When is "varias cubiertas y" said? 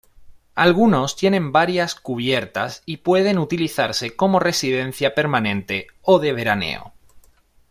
1.51-2.97